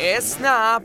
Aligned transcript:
اسنپ. 0.00 0.82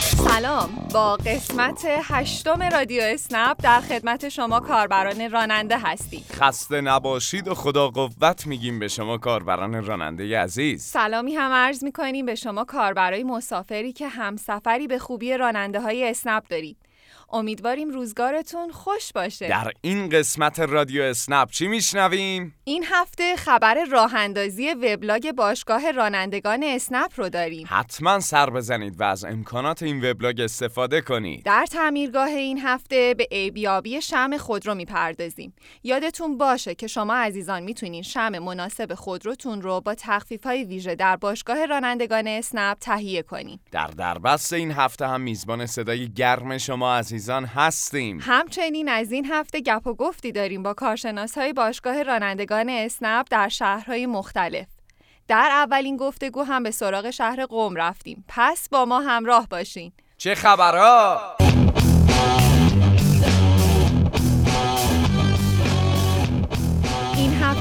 سلام. 0.00 0.68
با 0.94 1.16
قسمت 1.16 1.86
هشتم 1.86 2.62
رادیو 2.62 3.02
اسنپ 3.02 3.56
در 3.62 3.80
خدمت 3.80 4.28
شما 4.28 4.60
کاربران 4.60 5.30
راننده 5.30 5.78
هستیم. 5.78 6.24
خسته 6.32 6.80
نباشید 6.80 7.48
و 7.48 7.54
خدا 7.54 7.88
قوت 7.88 8.46
میگیم 8.46 8.78
به 8.78 8.88
شما 8.88 9.18
کاربران 9.18 9.86
راننده 9.86 10.38
عزیز. 10.38 10.82
سلامی 10.82 11.34
هم 11.34 11.52
عرض 11.52 11.84
می‌کنیم 11.84 12.26
به 12.26 12.34
شما 12.34 12.64
کاربرای 12.64 13.24
مسافری 13.24 13.92
که 13.92 14.08
همسفری 14.08 14.86
به 14.86 14.98
خوبی 14.98 15.36
راننده 15.36 15.80
های 15.80 16.10
اسنپ 16.10 16.48
دارید. 16.48 16.76
امیدواریم 17.32 17.90
روزگارتون 17.90 18.70
خوش 18.70 19.12
باشه. 19.12 19.48
در 19.48 19.72
این 19.80 20.08
قسمت 20.08 20.60
رادیو 20.60 21.02
اسنپ 21.02 21.50
چی 21.50 21.68
میشنویم؟ 21.68 22.54
این 22.64 22.84
هفته 22.90 23.36
خبر 23.36 23.84
راه 23.84 24.14
اندازی 24.14 24.70
وبلاگ 24.70 25.32
باشگاه 25.32 25.90
رانندگان 25.90 26.62
اسنپ 26.62 27.12
رو 27.16 27.28
داریم. 27.28 27.66
حتما 27.70 28.20
سر 28.20 28.50
بزنید 28.50 29.00
و 29.00 29.04
از 29.04 29.24
امکانات 29.24 29.82
این 29.82 30.10
وبلاگ 30.10 30.40
استفاده 30.40 31.00
کنید. 31.00 31.44
در 31.44 31.66
تعمیرگاه 31.70 32.28
این 32.28 32.58
هفته 32.58 33.14
به 33.18 33.28
عیبیابی 33.32 34.02
شم 34.02 34.36
خودرو 34.36 34.74
می‌پردازیم. 34.74 35.54
یادتون 35.82 36.38
باشه 36.38 36.74
که 36.74 36.86
شما 36.86 37.14
عزیزان 37.14 37.62
می‌تونین 37.62 38.02
شم 38.02 38.38
مناسب 38.38 38.94
خودروتون 38.94 39.62
رو 39.62 39.80
با 39.80 39.94
تخفیف 39.94 40.44
های 40.46 40.64
ویژه 40.64 40.94
در 40.94 41.16
باشگاه 41.16 41.66
رانندگان 41.66 42.26
اسنپ 42.26 42.78
تهیه 42.78 43.22
کنین. 43.22 43.58
در 43.70 43.86
دربست 43.86 44.52
این 44.52 44.72
هفته 44.72 45.06
هم 45.06 45.20
میزبان 45.20 45.66
صدای 45.66 46.12
گرم 46.12 46.58
شما 46.58 46.94
عزیزان 47.20 47.44
هستیم. 47.44 48.18
همچنین 48.22 48.88
از 48.88 49.12
این 49.12 49.26
هفته 49.26 49.60
گپ 49.60 49.86
و 49.86 49.94
گفتی 49.94 50.32
داریم 50.32 50.62
با 50.62 50.74
کارشناس 50.74 51.38
های 51.38 51.52
باشگاه 51.52 52.02
رانندگان 52.02 52.68
اسنپ 52.68 53.26
در 53.30 53.48
شهرهای 53.48 54.06
مختلف. 54.06 54.66
در 55.28 55.48
اولین 55.52 55.96
گفتگو 55.96 56.42
هم 56.42 56.62
به 56.62 56.70
سراغ 56.70 57.10
شهر 57.10 57.46
قوم 57.46 57.76
رفتیم. 57.76 58.24
پس 58.28 58.68
با 58.68 58.84
ما 58.84 59.00
همراه 59.00 59.48
باشین. 59.48 59.92
چه 60.18 60.34
خبرها؟ 60.34 61.36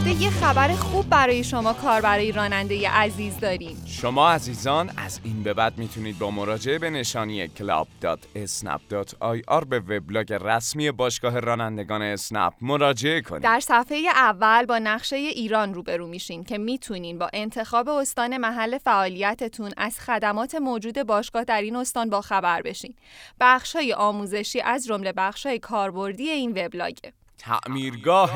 هفته 0.09 0.23
یه 0.23 0.29
خبر 0.29 0.73
خوب 0.73 1.09
برای 1.09 1.43
شما 1.43 1.73
کاربرای 1.73 2.31
راننده 2.31 2.89
عزیز 2.89 3.39
داریم 3.39 3.83
شما 3.85 4.29
عزیزان 4.29 4.91
از 4.97 5.19
این 5.23 5.43
به 5.43 5.53
بعد 5.53 5.77
می‌تونید 5.77 6.19
با 6.19 6.31
مراجعه 6.31 6.79
به 6.79 6.89
نشانی 6.89 7.47
club.snap.ir 7.47 9.65
به 9.65 9.79
وبلاگ 9.79 10.33
رسمی 10.33 10.91
باشگاه 10.91 11.39
رانندگان 11.39 12.01
اسنپ 12.01 12.53
مراجعه 12.61 13.21
کنید. 13.21 13.43
در 13.43 13.59
صفحه 13.59 13.97
اول 14.15 14.65
با 14.65 14.79
نقشه 14.79 15.15
ایران 15.15 15.73
روبرو 15.73 16.07
میشین 16.07 16.43
که 16.43 16.57
می‌تونین 16.57 17.19
با 17.19 17.29
انتخاب 17.33 17.89
استان 17.89 18.37
محل 18.37 18.77
فعالیتتون 18.77 19.71
از 19.77 19.99
خدمات 19.99 20.55
موجود 20.55 21.03
باشگاه 21.03 21.43
در 21.43 21.61
این 21.61 21.75
استان 21.75 22.09
با 22.09 22.21
خبر 22.21 22.61
بشین. 22.61 22.93
بخشای 23.39 23.93
آموزشی 23.93 24.61
از 24.61 24.85
جمله 24.85 25.13
بخشای 25.17 25.59
کاربردی 25.59 26.29
این 26.29 26.65
وبلاگه. 26.65 27.13
تعمیرگاه 27.39 28.31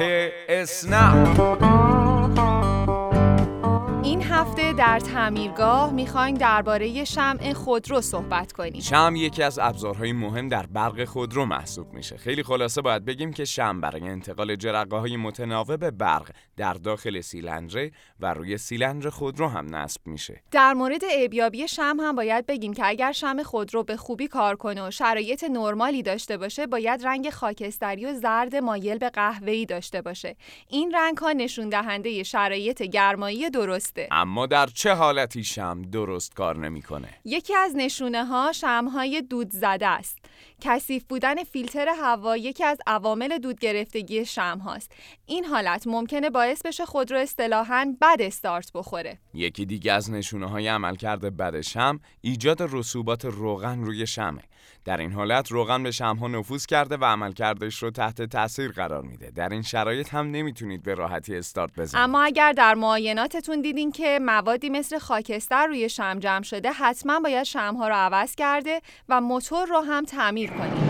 اسنپ. 0.49 1.39
این 4.03 4.21
هفته 4.21 4.73
در 4.73 4.99
تعمیرگاه 4.99 5.91
می‌خوایم 5.91 6.35
درباره 6.35 7.03
شمع 7.03 7.53
خودرو 7.53 8.01
صحبت 8.01 8.51
کنیم. 8.51 8.81
شم 8.81 9.13
یکی 9.15 9.43
از 9.43 9.59
ابزارهای 9.59 10.11
مهم 10.11 10.47
در 10.47 10.65
برق 10.65 11.05
خودرو 11.05 11.45
محسوب 11.45 11.93
میشه. 11.93 12.17
خیلی 12.17 12.43
خلاصه 12.43 12.81
باید 12.81 13.05
بگیم 13.05 13.33
که 13.33 13.45
شم 13.45 13.81
برای 13.81 14.01
انتقال 14.01 14.55
جرقه 14.55 14.97
های 14.97 15.17
متناوب 15.17 15.89
برق 15.89 16.31
در 16.57 16.73
داخل 16.73 17.21
سیلندر 17.21 17.89
و 18.19 18.33
روی 18.33 18.57
سیلندر 18.57 19.09
خودرو 19.09 19.47
هم 19.47 19.75
نصب 19.75 20.01
میشه. 20.05 20.41
در 20.51 20.73
مورد 20.73 21.01
ابیابی 21.11 21.67
شم 21.67 21.97
هم 21.99 22.15
باید 22.15 22.45
بگیم 22.45 22.73
که 22.73 22.85
اگر 22.85 23.11
شم 23.11 23.43
خودرو 23.43 23.83
به 23.83 23.97
خوبی 23.97 24.27
کار 24.27 24.55
کنه 24.55 24.87
و 24.87 24.91
شرایط 24.91 25.43
نرمالی 25.43 26.03
داشته 26.03 26.37
باشه، 26.37 26.67
باید 26.67 27.05
رنگ 27.05 27.29
خاکستری 27.29 28.05
و 28.05 28.13
زرد 28.13 28.55
مایل 28.55 28.97
به 28.97 29.09
قهوه‌ای 29.09 29.65
داشته 29.65 30.01
باشه. 30.01 30.35
این 30.69 30.91
رنگ 30.95 31.17
ها 31.17 31.31
نشون 31.31 31.69
دهنده 31.69 32.23
شرایط 32.23 32.81
گرمایی 32.81 33.49
درست 33.49 33.92
اما 34.11 34.45
در 34.45 34.67
چه 34.67 34.93
حالتی 34.93 35.43
شم 35.43 35.81
درست 35.81 36.35
کار 36.35 36.57
نمی‌کنه؟ 36.57 37.07
یکی 37.25 37.55
از 37.55 37.75
نشونه 37.75 38.25
ها 38.25 38.51
شمهای 38.51 39.21
دود 39.21 39.51
زده 39.51 39.87
است. 39.87 40.17
کثیف 40.61 41.03
بودن 41.03 41.43
فیلتر 41.43 41.87
هوا 41.87 42.37
یکی 42.37 42.63
از 42.63 42.77
عوامل 42.87 43.37
دود 43.37 43.59
گرفتگی 43.59 44.25
شم 44.25 44.57
هاست. 44.65 44.91
این 45.25 45.45
حالت 45.45 45.87
ممکنه 45.87 46.29
باعث 46.29 46.61
بشه 46.61 46.85
خودرو 46.85 47.19
اصطلاحاً 47.19 47.95
بد 48.01 48.17
استارت 48.19 48.71
بخوره. 48.73 49.17
یکی 49.33 49.65
دیگه 49.65 49.91
از 49.93 50.11
نشونه 50.11 50.49
های 50.49 50.67
عملکرد 50.67 51.37
بد 51.37 51.61
شم 51.61 51.99
ایجاد 52.21 52.57
رسوبات 52.61 53.25
روغن 53.25 53.83
روی 53.83 54.07
شمه. 54.07 54.41
در 54.85 54.97
این 54.97 55.11
حالت 55.11 55.51
روغن 55.51 55.83
به 55.83 55.91
شمها 55.91 56.27
نفوذ 56.27 56.65
کرده 56.65 56.97
و 56.97 57.05
عملکردش 57.05 57.83
رو 57.83 57.91
تحت 57.91 58.21
تاثیر 58.21 58.71
قرار 58.71 59.01
میده. 59.01 59.31
در 59.31 59.49
این 59.49 59.61
شرایط 59.61 60.13
هم 60.13 60.31
نمی‌تونید 60.31 60.83
به 60.83 60.93
راحتی 60.93 61.35
استارت 61.35 61.71
بزنید. 61.79 62.03
اما 62.03 62.21
اگر 62.23 62.51
در 62.51 62.73
معایناتتون 62.73 63.61
دیدین 63.61 63.82
که 63.91 64.19
موادی 64.21 64.69
مثل 64.69 64.97
خاکستر 64.97 65.67
روی 65.67 65.89
شم 65.89 66.19
جمع 66.19 66.43
شده، 66.43 66.71
حتما 66.71 67.19
باید 67.19 67.43
شمها 67.43 67.87
رو 67.87 67.95
عوض 67.95 68.35
کرده 68.35 68.81
و 69.09 69.21
موتور 69.21 69.67
رو 69.67 69.79
هم 69.79 70.05
تعمیر 70.05 70.49
کنید. 70.49 70.83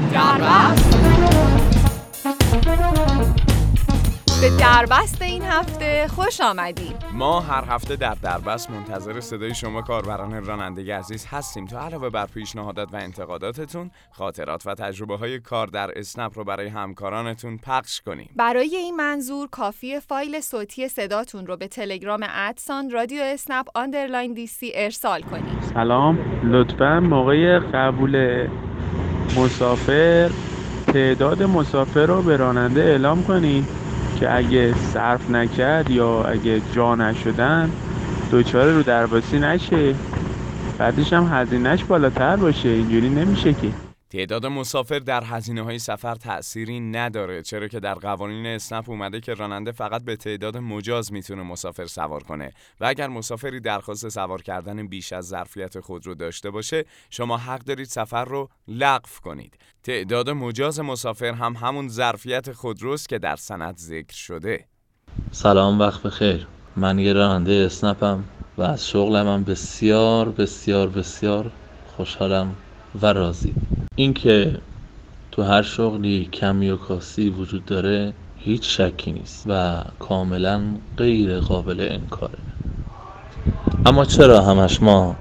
به 4.44 4.50
دربست 4.50 5.22
این 5.22 5.42
هفته. 5.42 6.08
خوش 6.08 6.42
آمدید 6.42 6.96
ما 7.14 7.40
هر 7.40 7.64
هفته 7.68 7.96
در 7.96 8.14
دربست 8.14 8.72
منتظر 8.72 9.20
صدای 9.20 9.56
شما 9.56 9.82
کاربران 9.82 10.46
رانندگی 10.46 10.92
عزیز 10.92 11.26
هستیم 11.30 11.66
تا 11.66 11.86
علاوه 11.86 12.10
بر 12.10 12.26
پیشنهادات 12.26 12.94
و 12.94 12.96
انتقاداتتون 12.96 13.92
خاطرات 14.12 14.68
و 14.68 14.76
تجربه 14.76 15.18
های 15.18 15.40
کار 15.40 15.68
در 15.68 16.00
اسنپ 16.00 16.38
رو 16.38 16.44
برای 16.44 16.68
همکارانتون 16.68 17.58
پخش 17.58 18.02
کنیم. 18.02 18.30
برای 18.36 18.76
این 18.76 18.96
منظور 18.96 19.48
کافی 19.50 20.00
فایل 20.00 20.42
صوتی 20.42 20.88
صداتون 20.88 21.48
رو 21.48 21.58
به 21.58 21.68
تلگرام 21.68 22.26
at 22.30 22.50
sign 22.50 22.90
رادیو 22.90 23.22
اسنپ 23.22 23.66
underline 23.76 24.34
DC 24.34 24.72
ارسال 24.76 25.22
کنید. 25.22 25.62
سلام. 25.74 26.18
لطفا 26.44 27.00
موقع 27.00 27.60
قبول 27.60 28.48
مسافر 29.38 30.32
تعداد 30.94 31.44
مسافر 31.44 32.06
رو 32.06 32.22
به 32.22 32.38
راننده 32.38 32.82
اعلام 32.82 33.24
کنید 33.24 33.83
که 34.24 34.36
اگه 34.36 34.74
صرف 34.74 35.30
نکرد 35.30 35.90
یا 35.92 36.24
اگه 36.24 36.62
جا 36.74 36.96
نشدن 36.96 37.70
دوچاره 38.32 38.74
رو 38.74 38.84
درباسی 38.84 39.40
نشه. 39.40 39.96
بعدش 40.78 41.14
هم 41.14 41.30
هزینهش 41.32 41.84
بالاتر 41.84 42.36
باشه. 42.36 42.70
اینجوری 42.70 43.10
نمیشه 43.10 43.54
که. 43.54 43.93
تعداد 44.14 44.46
مسافر 44.46 45.00
در 45.00 45.24
هزینه 45.24 45.62
های 45.62 45.80
سفر 45.80 46.16
تأثیری 46.16 46.80
نداره 46.80 47.42
چرا 47.42 47.68
که 47.68 47.80
در 47.80 47.94
قوانین 47.94 48.46
اسنپ 48.46 48.90
اومده 48.90 49.20
که 49.20 49.34
راننده 49.34 49.72
فقط 49.72 50.04
به 50.04 50.16
تعداد 50.16 50.58
مجاز 50.58 51.14
می‌تونه 51.14 51.44
مسافر 51.44 51.86
سوار 51.86 52.24
کنه. 52.24 52.52
و 52.80 52.86
اگر 52.86 53.08
مسافری 53.08 53.60
درخواست 53.60 54.10
سوار 54.10 54.42
کردن 54.42 54.88
بیش 54.88 55.14
از 55.14 55.28
ظرفیت 55.28 55.80
خود 55.80 56.08
رو 56.08 56.16
داشته 56.16 56.50
باشه 56.50 56.86
شما 57.10 57.38
حق 57.38 57.60
دارید 57.60 57.88
سفر 57.88 58.26
رو 58.26 58.50
لغو 58.68 59.10
کنید. 59.24 59.58
تعداد 59.84 60.30
مجاز 60.30 60.80
مسافر 60.80 61.32
هم 61.34 61.54
همون 61.54 61.88
ظرفیت 61.88 62.52
خودروست 62.52 63.10
که 63.10 63.20
در 63.20 63.36
سند 63.36 63.78
ذکر 63.78 64.16
شده. 64.16 64.66
سلام 65.32 65.80
وقت 65.80 66.04
بخیر. 66.04 66.48
من 66.76 67.00
یه 67.00 67.14
راننده 67.14 67.64
اسنپم 67.66 68.24
و 68.58 68.62
از 68.62 68.88
شغلم 68.90 69.44
بسیار 69.44 70.30
بسیار 70.30 70.90
بسیار 70.90 71.52
خوشحالم 71.98 72.56
و 73.02 73.06
راضی 73.06 73.54
اینکه 73.96 74.58
تو 75.32 75.44
هر 75.44 75.62
شغلی 75.62 76.30
کمی 76.34 76.70
و 76.70 76.78
کاسی 76.78 77.30
وجود 77.30 77.66
داره 77.66 78.14
هیچ 78.38 78.82
شکی 78.82 79.12
نیست 79.12 79.46
و 79.50 79.84
کاملا 80.00 80.62
غیر 80.98 81.40
قابل 81.40 81.88
انکاره. 81.92 82.40
اما 83.86 84.06
چرا 84.06 84.42
همش 84.42 84.82
ما 84.82 85.16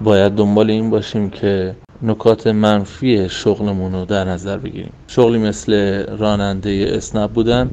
باید 0.00 0.32
دنبال 0.32 0.70
این 0.70 0.90
باشیم 0.90 1.30
که 1.30 1.76
نکات 2.02 2.46
منفی 2.46 3.28
شغلمون 3.28 3.92
رو 3.92 4.04
در 4.04 4.24
نظر 4.24 4.58
بگیریم؟ 4.58 4.92
شغلی 5.06 5.38
مثل 5.38 6.02
راننده 6.16 6.86
اسنپ 6.88 7.30
بودن 7.30 7.70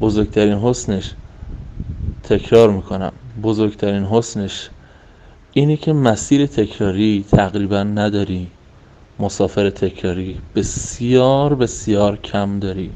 بزرگترین 0.00 0.58
حسنش 0.58 1.12
تکرار 2.22 2.70
می‌کنم. 2.70 3.12
بزرگترین 3.42 4.04
حسنش 4.04 4.70
اینه 5.52 5.76
که 5.76 5.92
مسیر 5.92 6.46
تکراری 6.46 7.24
تقریبا 7.30 7.82
نداری. 7.82 8.46
مسافر 9.20 9.70
تکراری. 9.70 10.40
بسیار 10.54 11.54
بسیار 11.54 12.16
کم 12.16 12.58
داری 12.58 12.92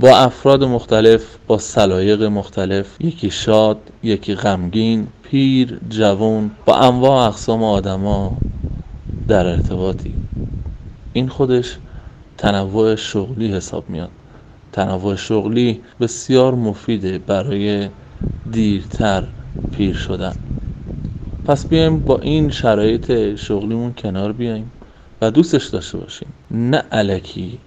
با 0.00 0.16
افراد 0.18 0.64
مختلف 0.64 1.38
با 1.46 1.58
سلایق 1.58 2.22
مختلف 2.22 2.96
یکی 3.00 3.30
شاد 3.30 3.92
یکی 4.02 4.34
غمگین 4.34 5.08
پیر 5.22 5.80
جوان 5.88 6.50
با 6.66 6.76
انواع 6.76 7.28
اقسام 7.28 7.64
آدما 7.64 8.42
در 9.28 9.46
ارتباطی 9.46 10.14
این 11.12 11.28
خودش 11.28 11.78
تنوع 12.38 12.94
شغلی 12.96 13.52
حساب 13.54 13.90
میاد. 13.90 14.12
تنوع 14.72 15.16
شغلی 15.16 15.82
بسیار 16.00 16.54
مفیده 16.54 17.18
برای 17.18 17.90
دیرتر 18.50 19.24
پیر 19.70 19.94
شدن. 19.94 20.34
پس 21.44 21.66
بیایم 21.66 22.00
با 22.00 22.18
این 22.18 22.50
شرایط 22.50 23.34
شغلیمون 23.34 23.94
کنار 23.94 24.32
بیایم 24.32 24.72
و 25.22 25.30
دوستش 25.30 25.66
داشته 25.66 25.98
باشیم. 25.98 26.28
نه 26.50 26.82
علکی 26.92 27.58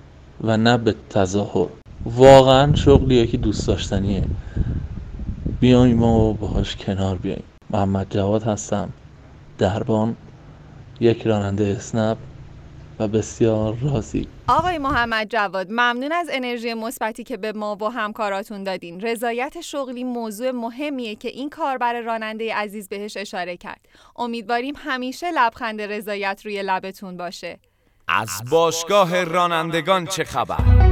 و 0.43 0.57
نه 0.57 0.77
به 0.77 0.95
تظاهر. 1.09 1.67
واقعا 2.05 2.73
شغلیه 2.73 3.27
که 3.27 3.37
دوست 3.37 3.67
داشتنیه. 3.67 4.23
بیایم 5.59 6.03
و 6.03 6.33
باهاش 6.33 6.75
کنار 6.75 7.15
بیایم. 7.15 7.43
محمد 7.69 8.07
جواد 8.09 8.43
هستم. 8.43 8.89
دربان. 9.57 10.15
یک 10.99 11.27
راننده 11.27 11.75
اسنپ. 11.77 12.17
و 12.99 13.07
بسیار 13.07 13.77
راضی 13.81 14.27
آقای 14.47 14.77
محمد 14.77 15.27
جواد 15.29 15.67
ممنون 15.69 16.11
از 16.11 16.29
انرژی 16.31 16.73
مثبتی 16.73 17.23
که 17.23 17.37
به 17.37 17.51
ما 17.51 17.75
و 17.75 17.85
همکاراتون 17.85 18.63
دادین 18.63 19.01
رضایت 19.01 19.61
شغلی 19.61 20.03
موضوع 20.03 20.51
مهمیه 20.51 21.15
که 21.15 21.29
این 21.29 21.49
کاربر 21.49 22.01
راننده 22.01 22.55
عزیز 22.55 22.89
بهش 22.89 23.17
اشاره 23.17 23.57
کرد 23.57 23.81
امیدواریم 24.15 24.73
همیشه 24.77 25.31
لبخند 25.31 25.81
رضایت 25.81 26.41
روی 26.45 26.63
لبتون 26.63 27.17
باشه 27.17 27.59
از 28.07 28.29
باشگاه 28.51 29.23
رانندگان 29.23 30.05
چه 30.05 30.23
خبر؟ 30.23 30.87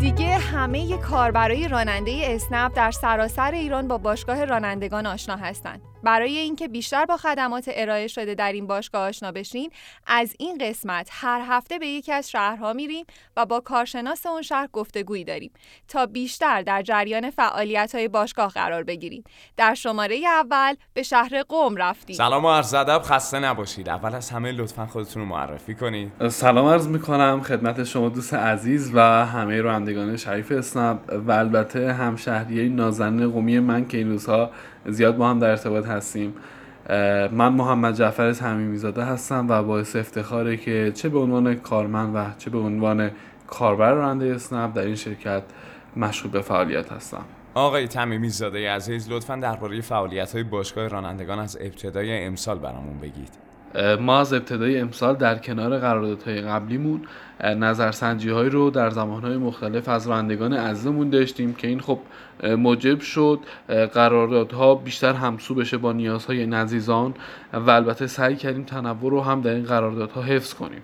دیگه 0.00 0.34
همه 0.38 0.98
کاربرای 0.98 1.68
راننده 1.68 2.20
اسنپ 2.24 2.76
در 2.76 2.90
سراسر 2.90 3.50
ایران 3.50 3.88
با 3.88 3.98
باشگاه 3.98 4.44
رانندگان 4.44 5.06
آشنا 5.06 5.36
هستند. 5.36 5.80
برای 6.08 6.38
اینکه 6.38 6.68
بیشتر 6.68 7.04
با 7.04 7.16
خدمات 7.16 7.70
ارائه 7.74 8.06
شده 8.06 8.34
در 8.34 8.52
این 8.52 8.66
باشگاه 8.66 9.08
آشنا 9.08 9.32
بشین 9.32 9.70
از 10.06 10.34
این 10.38 10.58
قسمت 10.60 11.08
هر 11.12 11.44
هفته 11.48 11.78
به 11.78 11.86
یکی 11.86 12.12
از 12.12 12.30
شهرها 12.30 12.72
میریم 12.72 13.06
و 13.36 13.46
با 13.46 13.60
کارشناس 13.60 14.26
اون 14.26 14.42
شهر 14.42 14.68
گفتگویی 14.72 15.24
داریم 15.24 15.50
تا 15.88 16.06
بیشتر 16.06 16.62
در 16.62 16.82
جریان 16.82 17.30
فعالیت 17.30 17.94
های 17.94 18.08
باشگاه 18.08 18.52
قرار 18.52 18.82
بگیریم 18.82 19.24
در 19.56 19.74
شماره 19.74 20.20
اول 20.26 20.74
به 20.94 21.02
شهر 21.02 21.42
قم 21.48 21.76
رفتیم. 21.76 22.16
سلام 22.16 22.44
و 22.44 22.50
عرض 22.50 22.74
ادب 22.74 23.02
خسته 23.04 23.38
نباشید. 23.38 23.88
اول 23.88 24.14
از 24.14 24.30
همه 24.30 24.52
لطفا 24.52 24.86
خودتون 24.86 25.22
رو 25.22 25.28
معرفی 25.28 25.74
کنید. 25.74 26.28
سلام 26.28 26.66
عرض 26.66 26.88
می‌کنم 26.88 27.42
خدمت 27.42 27.84
شما 27.84 28.08
دوست 28.08 28.34
عزیز 28.34 28.90
و 28.94 29.00
همه 29.26 29.60
رانندگان 29.60 30.16
شریف 30.16 30.52
اسنپ 30.52 30.98
و 31.26 31.32
البته 31.32 31.92
همشهریه 31.92 32.68
نازنین 32.68 33.30
قومی 33.30 33.58
من 33.58 33.88
که 33.88 33.98
این 33.98 34.10
روزها 34.10 34.50
زیاد 34.88 35.16
با 35.16 35.30
هم 35.30 35.38
در 35.38 35.50
ارتباط 35.50 35.86
هستیم. 35.86 36.34
من 37.32 37.48
محمد 37.48 37.94
جعفر 37.94 38.32
زاده 38.74 39.04
هستم 39.04 39.46
و 39.48 39.62
باعث 39.62 39.96
افتخاره 39.96 40.56
که 40.56 40.92
چه 40.94 41.08
به 41.08 41.18
عنوان 41.18 41.54
کارمند 41.54 42.16
و 42.16 42.24
چه 42.38 42.50
به 42.50 42.58
عنوان 42.58 43.10
کاربر 43.46 43.92
راننده 43.92 44.34
اسنپ 44.34 44.74
در 44.74 44.82
این 44.82 44.94
شرکت 44.94 45.42
مشغول 45.96 46.30
به 46.30 46.40
فعالیت 46.40 46.92
هستم. 46.92 47.24
آقای 47.54 47.88
تمیمی 47.88 48.28
زاده 48.28 48.70
عزیز 48.70 49.10
لطفا 49.10 49.36
درباره 49.36 49.80
فعالیت 49.80 50.32
های 50.32 50.42
باشگاه 50.42 50.88
رانندگان 50.88 51.38
از 51.38 51.58
ابتدای 51.60 52.24
امسال 52.24 52.58
برامون 52.58 52.98
بگید. 52.98 53.47
ما 54.00 54.20
از 54.20 54.32
ابتدای 54.32 54.80
امسال 54.80 55.16
در 55.16 55.38
کنار 55.38 55.78
قراردادهای 55.78 56.40
قبلیمون 56.40 57.00
نظرسنجی 57.44 58.30
هایی 58.30 58.50
رو 58.50 58.70
در 58.70 58.90
زمانهای 58.90 59.36
مختلف 59.36 59.88
از 59.88 60.08
رانندگان 60.08 60.52
عزیزمون 60.52 61.10
داشتیم 61.10 61.54
که 61.54 61.68
این 61.68 61.80
خب 61.80 61.98
موجب 62.44 63.00
شد 63.00 63.40
قراردادها 63.68 64.74
بیشتر 64.74 65.12
همسو 65.12 65.54
بشه 65.54 65.78
با 65.78 65.92
نیازهای 65.92 66.46
نزیزان 66.46 67.14
و 67.52 67.70
البته 67.70 68.06
سعی 68.06 68.36
کردیم 68.36 68.64
تنوع 68.64 69.10
رو 69.10 69.20
هم 69.20 69.40
در 69.40 69.54
این 69.54 69.64
قراردادها 69.64 70.22
حفظ 70.22 70.54
کنیم. 70.54 70.82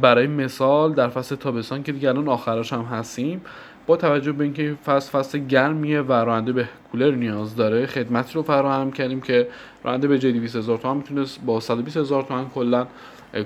برای 0.00 0.26
مثال 0.26 0.94
در 0.94 1.08
فصل 1.08 1.36
تابستان 1.36 1.82
که 1.82 1.92
دیگه 1.92 2.08
الان 2.08 2.28
آخراش 2.28 2.72
هم 2.72 2.82
هستیم 2.82 3.40
با 3.86 3.96
توجه 3.96 4.32
به 4.32 4.44
اینکه 4.44 4.74
فصل 4.86 5.10
فصل 5.10 5.38
گرمیه 5.38 6.00
و 6.00 6.12
راننده 6.12 6.52
به 6.52 6.68
کولر 6.92 7.10
نیاز 7.10 7.56
داره 7.56 7.86
خدمتی 7.86 8.34
رو 8.34 8.42
فراهم 8.42 8.92
کردیم 8.92 9.20
که 9.20 9.48
راننده 9.84 10.08
به 10.08 10.18
جای 10.18 10.32
200 10.32 10.56
هزار 10.56 10.78
تومان 10.78 10.96
می‌تونست 10.96 11.40
با 11.46 11.60
120 11.60 11.96
هزار 11.96 12.22
تومان 12.22 12.50
کلا 12.50 12.86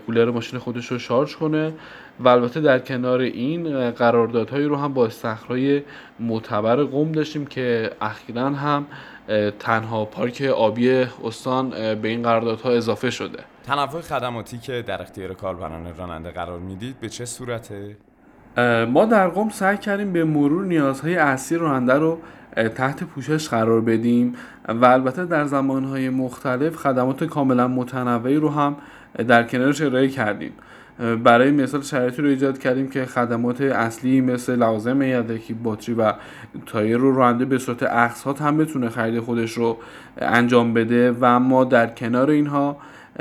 کولر 0.06 0.30
ماشین 0.30 0.58
خودش 0.58 0.86
رو 0.86 0.98
شارژ 0.98 1.36
کنه. 1.36 1.72
و 2.20 2.28
البته 2.28 2.60
در 2.60 2.78
کنار 2.78 3.20
این 3.20 3.90
قراردادهایی 3.90 4.64
رو 4.64 4.76
هم 4.76 4.94
با 4.94 5.06
استخرهای 5.06 5.82
معتبر 6.20 6.82
قوم 6.84 7.12
داشتیم 7.12 7.46
که 7.46 7.90
اخیرا 8.00 8.50
هم 8.50 8.86
تنها 9.58 10.04
پارک 10.04 10.42
آبی 10.42 10.90
استان 11.24 11.70
به 11.94 12.08
این 12.08 12.22
قراردادها 12.22 12.70
اضافه 12.70 13.10
شده. 13.10 13.38
تنوع 13.66 14.00
خدماتی 14.00 14.58
که 14.58 14.84
در 14.86 15.02
اختیار 15.02 15.34
کاربران 15.34 15.96
راننده 15.96 16.30
قرار 16.30 16.58
می‌دید 16.58 17.00
به 17.00 17.08
چه 17.08 17.24
صورته؟ 17.24 17.96
ما 18.88 19.04
در 19.04 19.28
قم 19.28 19.48
سعی 19.48 19.76
کردیم 19.76 20.12
به 20.12 20.24
مرور 20.24 20.64
نیازهای 20.64 21.16
اصلی 21.16 21.58
راننده 21.58 21.94
رو 21.94 22.18
تحت 22.74 23.04
پوشش 23.04 23.48
قرار 23.48 23.80
بدیم 23.80 24.34
و 24.68 24.84
البته 24.84 25.24
در 25.24 25.46
زمانهای 25.46 26.08
مختلف 26.08 26.76
خدمات 26.76 27.24
کاملا 27.24 27.68
متنوعی 27.68 28.36
رو 28.36 28.48
هم 28.48 28.76
در 29.28 29.42
کنارش 29.42 29.80
ارائه 29.82 30.08
کردیم. 30.08 30.52
برای 31.24 31.50
مثال 31.50 31.82
شرایطی 31.82 32.22
رو 32.22 32.28
ایجاد 32.28 32.58
کردیم 32.58 32.88
که 32.90 33.04
خدمات 33.04 33.60
اصلی 33.60 34.20
مثل 34.20 34.56
لوازم 34.56 35.02
یدکی 35.02 35.54
باتری 35.54 35.94
و 35.94 36.12
تایر 36.66 36.96
رو 36.96 37.14
راننده 37.14 37.44
به 37.44 37.58
صورت 37.58 37.82
اقساط 37.82 38.42
هم 38.42 38.56
بتونه 38.56 38.88
خرید 38.88 39.20
خودش 39.20 39.52
رو 39.52 39.76
انجام 40.18 40.74
بده 40.74 41.16
و 41.20 41.38
ما 41.38 41.64
در 41.64 41.86
کنار 41.86 42.30
اینها 42.30 42.76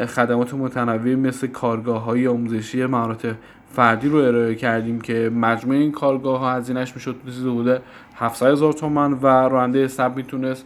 خدمات 0.07 0.53
متنوعی 0.53 1.15
مثل 1.15 1.47
کارگاه 1.47 2.03
های 2.03 2.27
آموزشی 2.27 2.85
مهارت 2.85 3.35
فردی 3.69 4.10
رو 4.10 4.18
ارائه 4.18 4.56
کردیم 4.56 5.01
که 5.01 5.31
مجموع 5.36 5.75
این 5.75 5.92
کارگاه 5.92 6.39
ها 6.39 6.54
هزینهش 6.54 6.95
می‌شد 6.95 7.16
چیزی 7.25 7.50
حدود 7.50 7.81
700 8.16 8.51
هزار 8.51 8.74
تومان 8.74 9.13
و 9.13 9.27
راننده 9.27 9.88
سب 9.88 10.16
می‌تونست 10.16 10.66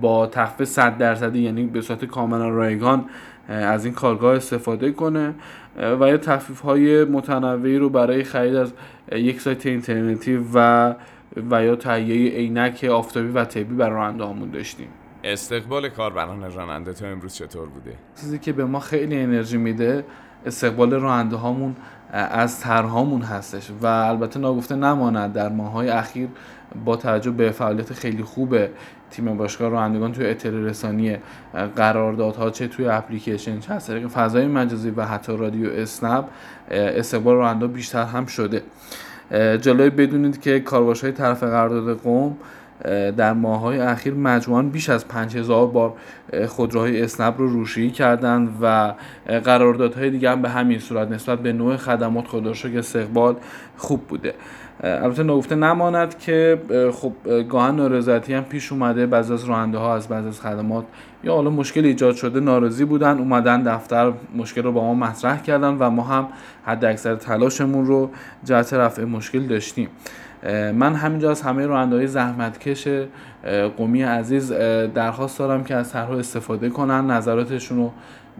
با 0.00 0.26
تخفیف 0.26 0.68
100 0.68 0.98
درصدی 0.98 1.40
یعنی 1.40 1.66
به 1.66 1.80
صورت 1.80 2.04
کاملا 2.04 2.48
رایگان 2.48 3.04
از 3.48 3.84
این 3.84 3.94
کارگاه 3.94 4.36
استفاده 4.36 4.92
کنه 4.92 5.34
و 6.00 6.08
یا 6.08 6.16
تخفیف 6.16 6.60
های 6.60 7.04
متنوعی 7.04 7.78
رو 7.78 7.88
برای 7.88 8.24
خرید 8.24 8.54
از 8.54 8.72
یک 9.12 9.40
سایت 9.40 9.66
اینترنتی 9.66 10.46
و 10.54 10.94
و 11.50 11.64
یا 11.64 11.76
تهیه 11.76 12.30
عینک 12.30 12.84
آفتابی 12.84 13.28
و 13.28 13.44
طبی 13.44 13.74
برای 13.74 13.90
راننده 13.90 14.24
هامون 14.24 14.50
داشتیم 14.50 14.88
استقبال 15.24 15.88
کاربران 15.88 16.52
راننده 16.52 16.92
تا 16.92 17.06
امروز 17.06 17.34
چطور 17.34 17.68
بوده؟ 17.68 17.96
چیزی 18.20 18.38
که 18.38 18.52
به 18.52 18.64
ما 18.64 18.80
خیلی 18.80 19.16
انرژی 19.16 19.56
میده 19.56 20.04
استقبال 20.46 20.94
راننده 20.94 21.36
هامون 21.36 21.76
از 22.12 22.60
طرحهامون 22.60 23.22
هستش 23.22 23.70
و 23.82 23.86
البته 23.86 24.40
ناگفته 24.40 24.74
نماند 24.74 25.32
در 25.32 25.48
ماهای 25.48 25.88
اخیر 25.88 26.28
با 26.84 26.96
توجه 26.96 27.30
به 27.30 27.50
فعالیت 27.50 27.92
خیلی 27.92 28.22
خوب 28.22 28.56
تیم 29.10 29.36
باشگاه 29.36 29.70
رانندگان 29.70 30.12
توی 30.12 30.26
اطلاع 30.26 30.60
رسانی 30.60 31.16
قراردادها 31.76 32.50
چه 32.50 32.68
توی 32.68 32.88
اپلیکیشن 32.88 33.60
چه 33.60 33.74
از 33.74 33.86
طریق 33.86 34.08
فضای 34.08 34.46
مجازی 34.46 34.90
و 34.90 35.04
حتی 35.04 35.36
رادیو 35.36 35.70
اسنپ 35.70 36.24
استقبال 36.70 37.36
راننده 37.36 37.66
بیشتر 37.66 38.04
هم 38.04 38.26
شده. 38.26 38.62
جلوی 39.60 39.90
بدونید 39.90 40.40
که 40.40 40.60
کارواش 40.60 41.00
های 41.00 41.12
طرف 41.12 41.42
قرارداد 41.42 41.98
قوم 41.98 42.36
در 43.16 43.32
ماهای 43.32 43.78
اخیر 43.78 44.14
مجموعا 44.14 44.62
بیش 44.62 44.88
از 44.88 45.08
5000 45.08 45.66
بار 45.66 45.94
خودروهای 46.48 47.02
اسنپ 47.02 47.34
رو 47.38 47.46
روشی 47.46 47.90
کردند 47.90 48.58
و 48.62 48.94
قراردادهای 49.26 50.10
دیگه 50.10 50.30
هم 50.30 50.42
به 50.42 50.48
همین 50.48 50.78
صورت 50.78 51.10
نسبت 51.10 51.38
به 51.38 51.52
نوع 51.52 51.76
خدمات 51.76 52.26
خدا 52.28 52.52
که 52.52 52.78
استقبال 52.78 53.36
خوب 53.76 54.06
بوده. 54.06 54.34
البته 54.82 55.22
نگفته 55.22 55.54
نماند 55.54 56.18
که 56.18 56.58
خب 56.92 57.12
گاهن 57.48 57.76
نارضایتی 57.76 58.34
هم 58.34 58.44
پیش 58.44 58.72
اومده. 58.72 59.06
بعضی 59.06 59.32
از 59.32 59.44
راننده 59.44 59.78
ها 59.78 59.96
از 59.96 60.08
بعضی 60.08 60.28
از 60.28 60.40
خدمات 60.40 60.84
یا 61.24 61.34
حالا 61.34 61.50
مشکل 61.50 61.84
ایجاد 61.84 62.14
شده 62.14 62.40
ناراضی 62.40 62.84
بودن 62.84 63.18
اومدن 63.18 63.62
دفتر 63.62 64.12
مشکل 64.36 64.62
رو 64.62 64.72
با 64.72 64.84
ما 64.84 64.94
مطرح 64.94 65.42
کردن 65.42 65.76
و 65.78 65.90
ما 65.90 66.02
هم 66.02 66.28
حد 66.64 66.84
اکثر 66.84 67.14
تلاشمون 67.14 67.86
رو 67.86 68.10
جهت 68.44 68.74
رفع 68.74 69.04
مشکل 69.04 69.40
داشتیم. 69.46 69.88
من 70.74 70.94
همینجا 70.94 71.30
از 71.30 71.42
همه 71.42 71.66
های 71.66 72.06
زحمتکش 72.06 72.88
قومی 73.76 74.02
عزیز 74.02 74.52
درخواست 74.94 75.38
دارم 75.38 75.64
که 75.64 75.74
از 75.74 75.92
طرح 75.92 76.10
استفاده 76.10 76.70
کنن 76.70 77.10
نظراتشون 77.10 77.78
رو 77.78 77.92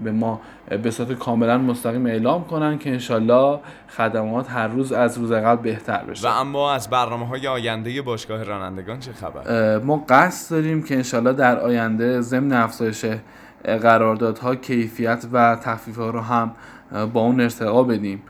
به 0.05 0.13
ما 0.13 0.41
به 0.83 0.91
صورت 0.91 1.13
کاملا 1.13 1.59
مستقیم 1.59 2.07
اعلام 2.07 2.45
کنن 2.45 2.79
که 2.79 2.91
انشالله 2.91 3.61
خدمات 3.97 4.51
هر 4.51 4.69
روز 4.69 4.93
از 4.93 5.19
روز 5.19 5.33
قبل 5.33 5.63
بهتر 5.63 6.05
بشه 6.05 6.29
و 6.29 6.31
اما 6.31 6.73
از 6.73 6.91
برنامه 6.91 7.27
های 7.27 7.47
آینده 7.47 8.03
باشگاه 8.03 8.43
رانندگان 8.43 8.99
چه 8.99 9.13
خبر؟ 9.13 9.79
ما 9.79 10.05
قصد 10.09 10.51
داریم 10.51 10.83
که 10.83 10.97
انشالله 10.97 11.33
در 11.33 11.61
آینده 11.61 12.21
ضمن 12.21 12.53
افزایش 12.53 13.05
قراردادها 13.65 14.55
کیفیت 14.55 15.27
و 15.33 15.57
تخفیف 15.57 15.97
ها 15.97 16.11
رو 16.11 16.21
هم 16.21 16.53
با 17.13 17.21
اون 17.21 17.41
ارتقا 17.41 17.83
بدیم 17.83 18.23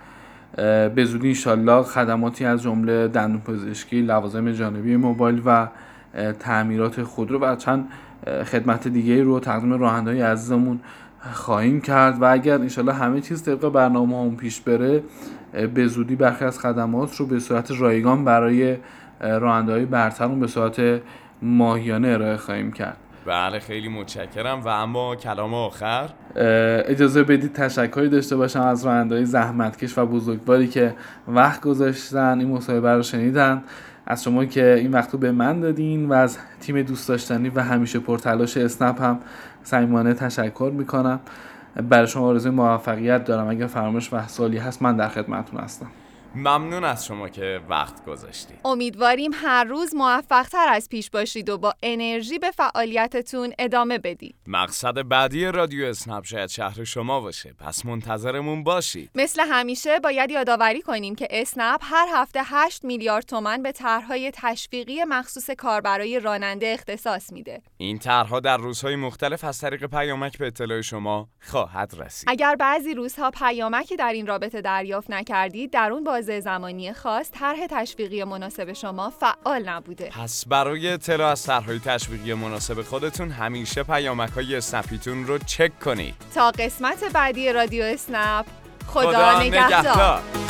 به 0.95 1.04
زودی 1.04 1.28
انشالله 1.28 1.83
خدماتی 1.83 2.45
از 2.45 2.62
جمله 2.62 3.09
دندون 3.09 3.40
پزشکی 3.40 4.02
لوازم 4.02 4.52
جانبی 4.52 4.97
موبایل 4.97 5.42
و 5.47 5.69
تعمیرات 6.40 7.02
خودرو 7.02 7.38
و 7.38 7.57
چند 7.57 7.88
خدمت 8.45 8.88
دیگه 8.88 9.23
رو 9.23 9.40
تقدیم 9.40 9.73
راهندهای 9.73 10.23
عزیزمون 10.23 10.81
خواهیم 11.33 11.81
کرد 11.81 12.23
و 12.23 12.33
اگر 12.33 12.55
انشالله 12.55 12.93
همه 12.93 13.21
چیز 13.21 13.43
طبق 13.43 13.69
برنامه 13.69 14.23
هم 14.23 14.37
پیش 14.37 14.61
بره 14.61 15.02
به 15.75 15.87
زودی 15.87 16.17
برخی 16.17 16.45
از 16.45 16.59
خدمات 16.59 17.17
رو 17.17 17.26
به 17.26 17.41
صورت 17.41 17.71
رایگان 17.71 18.25
برای 18.25 18.76
راننده 19.21 19.73
های 19.73 19.85
برترون 19.85 20.41
به 20.41 20.47
صورت 20.47 21.00
ماهیانه 21.43 22.09
ارائه 22.09 22.37
خواهیم 22.37 22.73
کرد. 22.73 22.97
بله 23.26 23.59
خیلی 23.59 23.88
متشکرم. 23.88 24.61
و 24.61 24.69
اما 24.69 25.17
کلام 25.17 25.55
آخر؟ 25.55 26.09
اجازه 26.87 27.23
بدید 27.23 27.52
تشکری 27.52 28.09
داشته 28.09 28.37
باشم 28.37 28.61
از 28.61 28.87
راننده‌های 28.87 29.25
زحمتکش 29.25 29.99
و 29.99 30.07
بزرگواری 30.07 30.69
که 30.69 30.95
وقت 31.29 31.61
گذاشتن 31.61 32.38
این 32.38 32.49
مصاحبه 32.49 32.93
رو 32.93 33.02
شنیدن. 33.02 33.62
از 34.06 34.25
شما 34.25 34.44
که 34.44 34.75
این 34.75 34.92
وقت 34.92 35.11
رو 35.11 35.18
به 35.18 35.32
من 35.32 35.61
دادین 35.61 36.09
و 36.09 36.12
از 36.12 36.38
تیم 36.61 36.82
دوست 36.82 37.09
داشتنی 37.09 37.49
و 37.49 37.61
همیشه 37.61 37.99
پرتلاش 37.99 38.56
اسنپ 38.56 39.02
هم 39.02 39.18
صمیمانه 39.62 40.14
تشکر 40.14 40.73
می‌کنم. 40.75 41.21
برای 41.88 42.06
شما 42.06 42.26
آرزوی 42.26 42.52
موفقیت 42.52 43.25
دارم. 43.25 43.49
اگر 43.49 43.66
فراموش 43.66 44.12
و 44.12 44.26
سالی 44.26 44.59
هست 44.59 44.82
من 44.82 44.97
در 44.97 45.09
خدمتتون 45.09 45.61
هستم. 45.61 45.87
ممنون 46.35 46.85
از 46.85 47.07
شما 47.07 47.29
که 47.29 47.61
وقت 47.69 48.05
گذاشتید. 48.05 48.59
امیدواریم 48.65 49.31
هر 49.35 49.65
روز 49.65 49.95
موفق 49.95 50.49
تر 50.49 50.69
از 50.69 50.89
پیش 50.89 51.11
باشید 51.11 51.49
و 51.49 51.59
با 51.59 51.75
انرژی 51.83 52.39
به 52.39 52.51
فعالیتتون 52.51 53.53
ادامه 53.59 53.99
بدید. 53.99 54.35
مقصد 54.47 55.09
بعدی 55.09 55.45
رادیو 55.45 55.87
اسنپ 55.87 56.25
شاید 56.25 56.49
شهر 56.49 56.85
شما 56.85 57.21
باشه. 57.21 57.55
پس 57.59 57.87
منتظرمون 57.87 58.65
باشید. 58.65 59.11
مثل 59.15 59.43
همیشه 59.51 60.01
باید 60.01 60.31
یادآوری 60.31 60.83
کنیم 60.83 61.15
که 61.15 61.29
اسنپ 61.31 61.81
هر 61.83 62.07
هفته 62.15 62.41
8 62.45 62.85
میلیارد 62.85 63.25
تومن 63.25 63.62
به 63.62 63.73
طرحهای 63.73 64.31
تشویقی 64.35 65.05
مخصوص 65.05 65.51
کاربرای 65.51 66.21
راننده 66.21 66.67
اختصاص 66.67 67.33
میده. 67.33 67.62
این 67.77 67.99
طرحها 67.99 68.41
در 68.41 68.57
روزهای 68.57 68.97
مختلف 68.97 69.45
از 69.45 69.61
طریق 69.61 69.87
پیامک 69.87 70.39
به 70.39 70.47
اطلاع 70.47 70.81
شما 70.81 71.29
خواهد 71.41 71.95
رسید. 71.99 72.29
اگر 72.29 72.57
بعضی 72.57 72.95
روزها 72.95 73.31
پیامکی 73.31 73.97
در 73.97 74.12
این 74.12 74.27
رابطه 74.27 74.61
دریافت 74.61 75.11
نکردید 75.11 75.73
در 75.73 75.93
اون 75.93 76.05
بازه 76.23 76.41
زمانی 76.41 76.93
خاص 76.93 77.31
طرح 77.33 77.67
تشویقی 77.71 78.25
مناسب 78.25 78.73
شما 78.73 79.11
فعال 79.11 79.69
نبوده 79.69 80.11
پس 80.11 80.45
برای 80.47 80.88
اطلاع 80.88 81.31
از 81.31 81.43
طرحهای 81.43 81.79
تشویقی 81.79 82.35
مناسب 82.35 82.83
خودتون 82.83 83.31
همیشه 83.31 83.83
پیامک 83.83 84.31
های 84.31 84.57
اسنپیتون 84.57 85.26
رو 85.26 85.38
چک 85.38 85.81
کنید 85.81 86.14
تا 86.35 86.50
قسمت 86.50 87.05
بعدی 87.12 87.52
رادیو 87.52 87.85
اسنپ 87.85 88.47
خدا, 88.87 89.09
خدا 89.09 89.43
نگهدار. 89.43 89.81
نگهدار. 89.81 90.41